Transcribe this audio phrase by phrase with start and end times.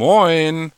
[0.00, 0.72] Moin!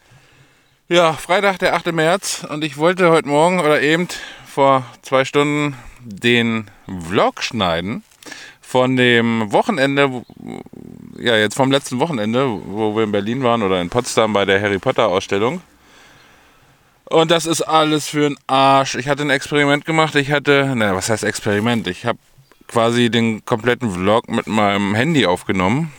[0.88, 1.92] Ja, Freitag, der 8.
[1.92, 4.08] März und ich wollte heute Morgen oder eben
[4.44, 6.68] vor zwei Stunden den
[7.06, 8.02] Vlog schneiden
[8.60, 10.24] von dem Wochenende,
[11.20, 14.60] ja, jetzt vom letzten Wochenende, wo wir in Berlin waren oder in Potsdam bei der
[14.60, 15.60] Harry Potter Ausstellung.
[17.04, 18.96] Und das ist alles für einen Arsch.
[18.96, 20.16] Ich hatte ein Experiment gemacht.
[20.16, 21.86] Ich hatte, naja, was heißt Experiment?
[21.86, 22.18] Ich habe
[22.66, 25.92] quasi den kompletten Vlog mit meinem Handy aufgenommen.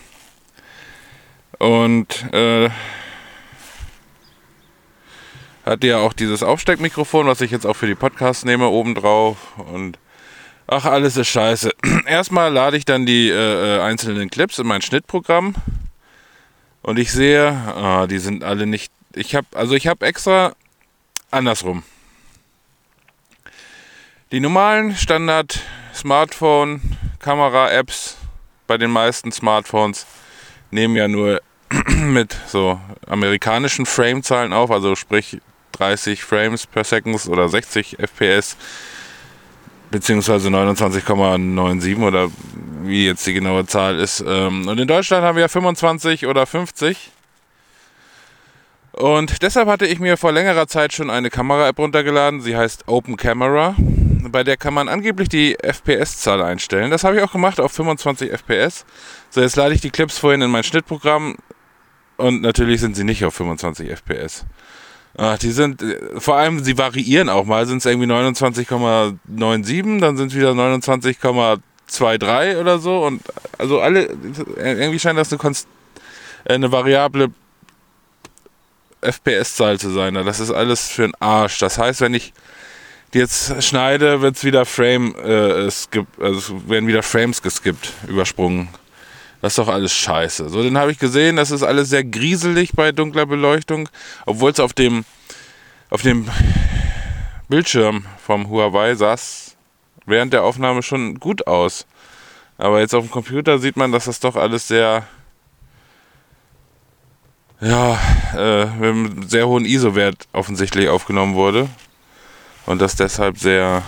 [1.58, 2.70] Und äh,
[5.66, 9.38] hatte ja auch dieses Aufsteckmikrofon, was ich jetzt auch für die Podcasts nehme, oben drauf.
[9.58, 9.98] Und
[10.68, 11.72] ach, alles ist scheiße.
[12.06, 15.56] Erstmal lade ich dann die äh, äh, einzelnen Clips in mein Schnittprogramm.
[16.82, 18.92] Und ich sehe, ah, die sind alle nicht.
[19.16, 20.54] Ich habe, also ich habe extra
[21.32, 21.84] andersrum.
[24.32, 25.62] Die normalen Standard
[25.94, 28.18] Smartphone Kamera Apps
[28.68, 30.06] bei den meisten Smartphones
[30.72, 31.42] nehmen ja nur
[31.88, 35.40] mit so amerikanischen Frame-Zahlen auf, also sprich
[35.74, 38.58] 30 Frames per Second oder 60 FPS
[39.94, 42.30] beziehungsweise 29,97 oder
[42.82, 44.24] wie jetzt die genaue Zahl ist.
[44.28, 47.12] Ähm, und in Deutschland haben wir 25 oder 50.
[48.94, 52.42] Und deshalb hatte ich mir vor längerer Zeit schon eine Kamera-App runtergeladen.
[52.42, 53.76] Sie heißt Open Camera.
[53.78, 56.90] Bei der kann man angeblich die FPS-Zahl einstellen.
[56.90, 58.86] Das habe ich auch gemacht auf 25 FPS.
[59.30, 61.38] So, jetzt lade ich die Clips vorhin in mein Schnittprogramm.
[62.18, 64.46] Und natürlich sind sie nicht auf 25 FPS.
[65.16, 65.84] Ach, die sind,
[66.18, 67.68] vor allem, sie variieren auch mal.
[67.68, 73.06] Sind es irgendwie 29,97, dann sind es wieder 29,23 oder so.
[73.06, 73.22] Und
[73.58, 74.10] also alle,
[74.58, 75.68] irgendwie scheint das eine, Konst
[76.46, 77.30] eine variable
[79.02, 80.16] FPS-Zahl zu sein.
[80.16, 81.60] Das ist alles für den Arsch.
[81.60, 82.34] Das heißt, wenn ich
[83.14, 88.70] die jetzt schneide, wird es wieder Frame, äh, skip, also werden wieder Frames geskippt, übersprungen.
[89.44, 90.48] Das ist doch alles scheiße.
[90.48, 93.90] So, den habe ich gesehen, das ist alles sehr grieselig bei dunkler Beleuchtung,
[94.26, 95.04] obwohl es auf dem,
[95.90, 96.30] auf dem
[97.50, 99.58] Bildschirm vom Huawei saß
[100.06, 101.86] während der Aufnahme schon gut aus.
[102.58, 105.06] Aber jetzt auf dem Computer sieht man, dass das doch alles sehr
[107.60, 108.00] ja,
[108.38, 111.68] äh, mit einem sehr hohen ISO-Wert offensichtlich aufgenommen wurde.
[112.66, 113.84] Und das deshalb sehr,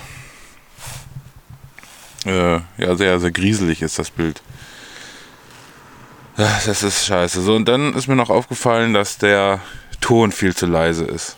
[2.25, 4.41] äh, ja, sehr, sehr grieselig ist, das Bild.
[6.37, 7.41] Das ist scheiße.
[7.41, 9.61] So, und dann ist mir noch aufgefallen, dass der
[10.01, 11.37] Ton viel zu leise ist.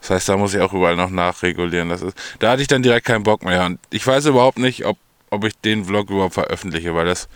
[0.00, 1.88] Das heißt, da muss ich auch überall noch nachregulieren.
[1.88, 3.64] Das ist, da hatte ich dann direkt keinen Bock mehr.
[3.64, 4.98] Und ich weiß überhaupt nicht, ob,
[5.30, 7.28] ob ich den Vlog überhaupt veröffentliche, weil das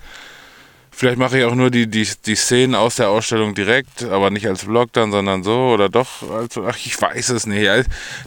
[0.94, 4.46] vielleicht mache ich auch nur die, die, die Szenen aus der Ausstellung direkt, aber nicht
[4.46, 6.28] als Vlog dann, sondern so oder doch.
[6.30, 7.68] Also, ach, ich weiß es nicht.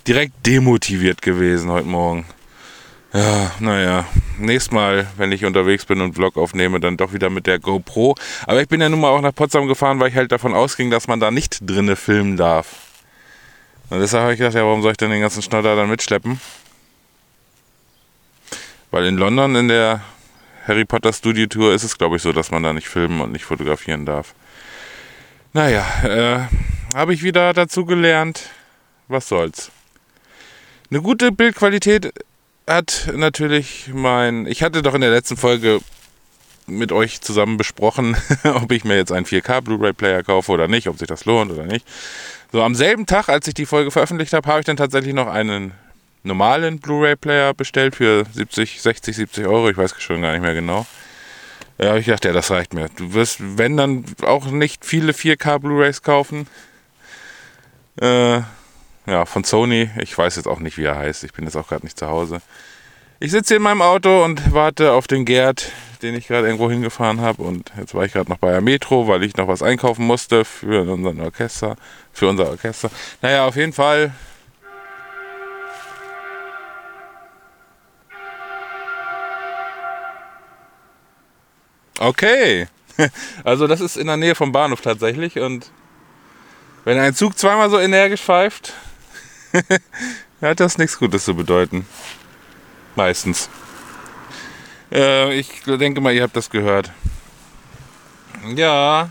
[0.07, 2.25] Direkt demotiviert gewesen heute Morgen.
[3.13, 4.05] Ja, naja.
[4.37, 8.15] Nächstes Mal, wenn ich unterwegs bin und Vlog aufnehme, dann doch wieder mit der GoPro.
[8.45, 10.91] Aber ich bin ja nun mal auch nach Potsdam gefahren, weil ich halt davon ausging,
[10.91, 12.67] dass man da nicht drinne filmen darf.
[13.89, 16.39] Und deshalb habe ich gedacht, ja, warum soll ich denn den ganzen Schnodder dann mitschleppen?
[18.91, 20.01] Weil in London in der
[20.67, 23.31] Harry Potter Studio Tour ist es, glaube ich, so, dass man da nicht filmen und
[23.31, 24.35] nicht fotografieren darf.
[25.53, 28.49] Naja, äh, habe ich wieder dazu gelernt.
[29.07, 29.71] Was soll's.
[30.91, 32.13] Eine gute Bildqualität
[32.67, 34.45] hat natürlich mein.
[34.45, 35.79] Ich hatte doch in der letzten Folge
[36.65, 40.89] mit euch zusammen besprochen, ob ich mir jetzt einen 4K Blu-ray Player kaufe oder nicht,
[40.89, 41.87] ob sich das lohnt oder nicht.
[42.51, 45.27] So, am selben Tag, als ich die Folge veröffentlicht habe, habe ich dann tatsächlich noch
[45.27, 45.71] einen
[46.23, 49.69] normalen Blu-ray-Player bestellt für 70, 60, 70 Euro.
[49.69, 50.85] Ich weiß schon gar nicht mehr genau.
[51.79, 52.89] Ja, ich gedacht, ja, das reicht mir.
[52.95, 56.47] Du wirst, wenn dann auch nicht viele 4K Blu-rays kaufen.
[58.01, 58.41] Äh,
[59.07, 59.89] ja, von Sony.
[59.97, 61.23] Ich weiß jetzt auch nicht, wie er heißt.
[61.23, 62.41] Ich bin jetzt auch gerade nicht zu Hause.
[63.19, 66.69] Ich sitze hier in meinem Auto und warte auf den Gerd, den ich gerade irgendwo
[66.69, 67.41] hingefahren habe.
[67.41, 70.45] Und jetzt war ich gerade noch bei der Metro, weil ich noch was einkaufen musste
[70.45, 71.77] für unseren Orchester,
[72.11, 72.91] für unser Orchester.
[73.21, 74.11] Naja, auf jeden Fall.
[81.99, 82.67] Okay.
[83.43, 85.69] Also das ist in der Nähe vom Bahnhof tatsächlich und
[86.83, 88.73] wenn ein Zug zweimal so energisch pfeift,
[90.41, 91.85] hat das nichts Gutes zu bedeuten.
[92.95, 93.49] Meistens.
[94.91, 96.91] Äh, ich denke mal, ihr habt das gehört.
[98.55, 99.09] Ja.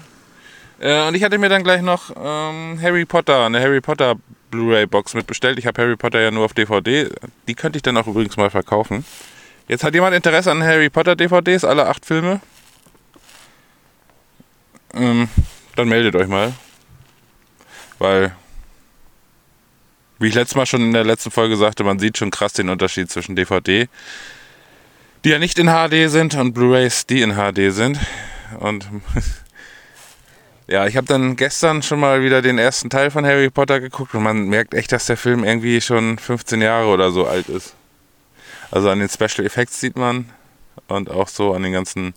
[0.80, 4.16] Äh, und ich hatte mir dann gleich noch ähm, Harry Potter, eine Harry Potter
[4.50, 5.58] Blu-ray-Box mitbestellt.
[5.58, 7.08] Ich habe Harry Potter ja nur auf DVD.
[7.46, 9.04] Die könnte ich dann auch übrigens mal verkaufen.
[9.68, 12.40] Jetzt hat jemand Interesse an Harry Potter DVDs, alle acht Filme?
[14.96, 15.28] Ähm,
[15.74, 16.52] dann meldet euch mal.
[17.98, 18.32] Weil
[20.18, 22.70] wie ich letztes Mal schon in der letzten Folge sagte, man sieht schon krass den
[22.70, 23.88] Unterschied zwischen DVD,
[25.24, 27.98] die ja nicht in HD sind, und Blu-rays, die in HD sind.
[28.60, 28.88] Und
[30.68, 34.14] ja, ich habe dann gestern schon mal wieder den ersten Teil von Harry Potter geguckt
[34.14, 37.74] und man merkt echt, dass der Film irgendwie schon 15 Jahre oder so alt ist.
[38.70, 40.30] Also an den Special Effects sieht man
[40.88, 42.14] und auch so an den ganzen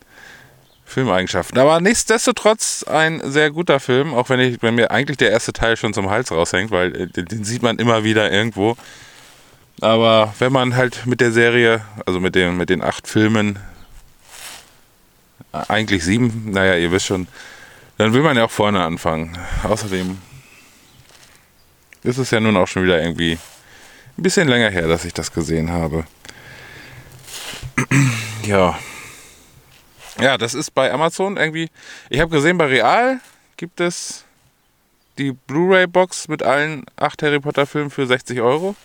[0.90, 1.58] Filmeigenschaften.
[1.60, 5.78] Aber nichtsdestotrotz ein sehr guter Film, auch wenn, ich, wenn mir eigentlich der erste Teil
[5.78, 8.76] schon zum Hals raushängt, weil äh, den, den sieht man immer wieder irgendwo.
[9.82, 13.60] Aber wenn man halt mit der Serie, also mit, dem, mit den acht Filmen,
[15.54, 17.28] äh, eigentlich sieben, naja, ihr wisst schon,
[17.98, 19.38] dann will man ja auch vorne anfangen.
[19.64, 20.18] Außerdem
[22.04, 23.38] ist es ja nun auch schon wieder irgendwie
[24.18, 26.06] ein bisschen länger her, dass ich das gesehen habe.
[28.44, 28.78] ja.
[30.22, 31.70] Ja, das ist bei Amazon irgendwie.
[32.10, 33.20] Ich habe gesehen, bei Real
[33.58, 34.26] gibt es
[35.18, 38.76] die Blu-ray-Box mit allen acht Harry Potter-Filmen für 60 Euro.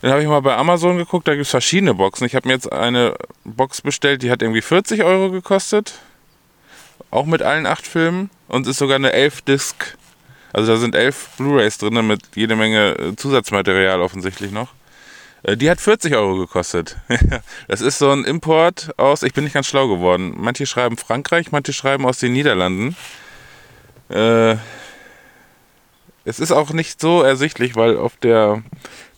[0.00, 2.26] Dann habe ich mal bei Amazon geguckt, da gibt es verschiedene Boxen.
[2.26, 5.94] Ich habe mir jetzt eine Box bestellt, die hat irgendwie 40 Euro gekostet.
[7.10, 8.30] Auch mit allen acht Filmen.
[8.48, 9.96] Und ist sogar eine 11-Disc.
[10.52, 14.68] Also da sind elf Blu-rays drin mit jede Menge äh, Zusatzmaterial offensichtlich noch.
[15.44, 16.96] Äh, die hat 40 Euro gekostet.
[17.68, 20.34] das ist so ein Import aus, ich bin nicht ganz schlau geworden.
[20.36, 22.96] Manche schreiben Frankreich, manche schreiben aus den Niederlanden.
[24.08, 24.56] Äh,
[26.26, 28.62] es ist auch nicht so ersichtlich, weil auf der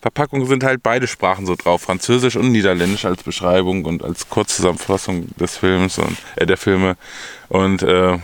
[0.00, 5.28] Verpackung sind halt beide Sprachen so drauf, Französisch und Niederländisch als Beschreibung und als Kurzzusammenfassung
[5.37, 6.96] des Films und äh, der Filme.
[7.49, 8.19] Und äh,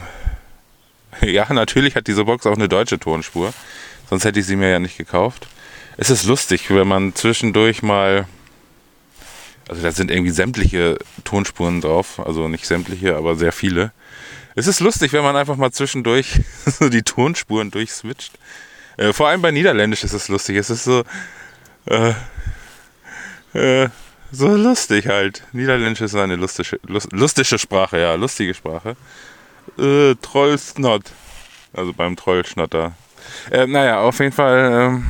[1.21, 3.53] ja, natürlich hat diese Box auch eine deutsche Tonspur,
[4.11, 5.47] sonst hätte ich sie mir ja nicht gekauft
[5.97, 8.27] es ist lustig, wenn man zwischendurch mal,
[9.69, 13.93] also da sind irgendwie sämtliche Tonspuren drauf, also nicht sämtliche, aber sehr viele.
[14.55, 18.33] Es ist lustig, wenn man einfach mal zwischendurch so die Tonspuren durchswitcht.
[18.97, 20.57] Äh, vor allem bei Niederländisch ist es lustig.
[20.57, 21.05] Es ist so,
[21.87, 22.13] äh,
[23.55, 23.89] äh,
[24.31, 25.43] so lustig halt.
[25.53, 28.97] Niederländisch ist eine lustige, lustige Sprache, ja, lustige Sprache.
[29.79, 31.05] Äh, Trollsnot.
[31.73, 32.93] Also beim Trollschnotter.
[33.51, 34.73] Äh, naja, auf jeden Fall.
[34.73, 35.07] Ähm,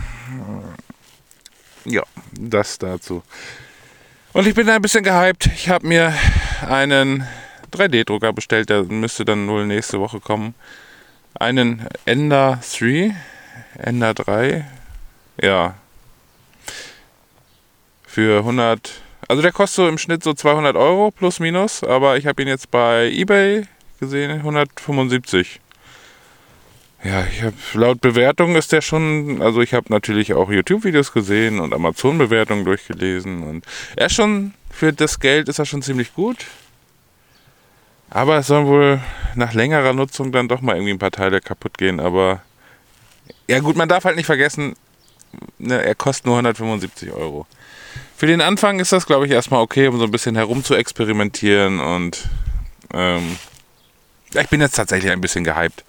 [1.84, 2.02] ja,
[2.32, 3.23] das dazu.
[4.32, 5.46] Und ich bin ein bisschen gehypt.
[5.55, 6.14] Ich habe mir
[6.67, 7.26] einen
[7.73, 10.55] 3D-Drucker bestellt, der müsste dann wohl nächste Woche kommen.
[11.34, 13.14] Einen Ender 3,
[13.79, 14.64] Ender 3,
[15.40, 15.75] ja.
[18.06, 18.90] Für 100,
[19.28, 22.49] also der kostet so im Schnitt so 200 Euro plus minus, aber ich habe ihn
[22.49, 23.67] jetzt bei eBay
[24.00, 25.61] gesehen, 175.
[27.04, 31.58] Ja, ich habe laut Bewertung ist der schon, also ich habe natürlich auch YouTube-Videos gesehen
[31.58, 33.64] und Amazon-Bewertungen durchgelesen und
[33.96, 36.46] er ist schon, für das Geld ist er schon ziemlich gut.
[38.08, 39.00] Aber es sollen wohl
[39.34, 42.43] nach längerer Nutzung dann doch mal irgendwie ein paar Teile kaputt gehen, aber
[43.49, 44.76] ja gut, man darf halt nicht vergessen,
[45.58, 47.46] ne, er kostet nur 175 Euro.
[48.16, 50.76] Für den Anfang ist das, glaube ich, erstmal okay, um so ein bisschen herum zu
[50.76, 52.28] experimentieren und
[52.94, 53.37] ähm,
[54.34, 55.84] ich bin jetzt tatsächlich ein bisschen gehypt.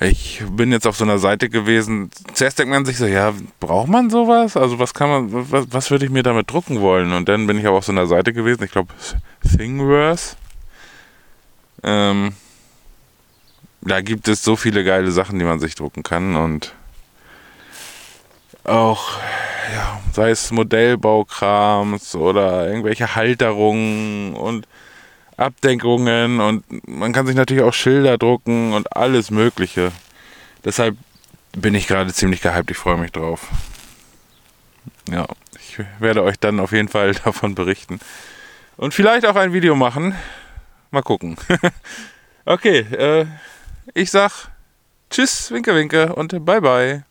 [0.00, 2.10] Ich bin jetzt auf so einer Seite gewesen.
[2.32, 4.56] Zuerst denkt man sich so, ja, braucht man sowas?
[4.56, 7.12] Also was kann man, was, was würde ich mir damit drucken wollen?
[7.12, 8.92] Und dann bin ich auch auf so einer Seite gewesen, ich glaube
[9.42, 10.36] Thingiverse.
[11.82, 12.32] Ähm,
[13.80, 16.74] da gibt es so viele geile Sachen, die man sich drucken kann und
[18.64, 19.18] auch,
[19.74, 24.68] ja, sei es Modellbaukrams oder irgendwelche Halterungen und
[25.38, 29.92] Abdeckungen und man kann sich natürlich auch Schilder drucken und alles Mögliche.
[30.64, 30.96] Deshalb
[31.52, 32.70] bin ich gerade ziemlich gehypt.
[32.70, 33.48] Ich freue mich drauf.
[35.10, 38.00] Ja, ich werde euch dann auf jeden Fall davon berichten.
[38.76, 40.14] Und vielleicht auch ein Video machen.
[40.90, 41.36] Mal gucken.
[42.44, 43.26] okay, äh,
[43.94, 44.48] ich sag
[45.10, 47.07] Tschüss, Winke, Winke und bye bye.